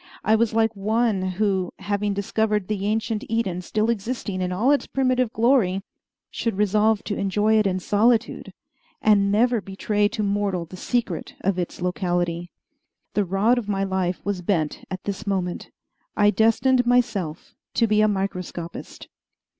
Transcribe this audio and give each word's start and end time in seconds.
I 0.23 0.33
was 0.33 0.51
like 0.51 0.75
one 0.75 1.21
who, 1.33 1.73
having 1.77 2.15
discovered 2.15 2.67
the 2.67 2.87
ancient 2.87 3.23
Eden 3.29 3.61
still 3.61 3.87
existing 3.91 4.41
in 4.41 4.51
all 4.51 4.71
its 4.71 4.87
primitive 4.87 5.31
glory, 5.31 5.83
should 6.31 6.57
resolve 6.57 7.03
to 7.03 7.15
enjoy 7.17 7.59
it 7.59 7.67
in 7.67 7.77
solitude, 7.79 8.51
and 8.99 9.31
never 9.31 9.61
betray 9.61 10.07
to 10.07 10.23
mortal 10.23 10.65
the 10.65 10.75
secret 10.75 11.35
of 11.41 11.59
its 11.59 11.83
locality. 11.83 12.49
The 13.13 13.25
rod 13.25 13.59
of 13.59 13.69
my 13.69 13.83
life 13.83 14.25
was 14.25 14.41
bent 14.41 14.83
at 14.89 15.03
this 15.03 15.27
moment. 15.27 15.69
I 16.17 16.31
destined 16.31 16.87
myself 16.87 17.53
to 17.75 17.85
be 17.85 18.01
a 18.01 18.07
microscopist. 18.07 19.07